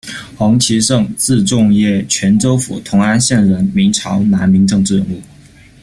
[0.35, 5.21] 黄其晟，字仲晔，泉州府同安县人，明朝、南明政治人物。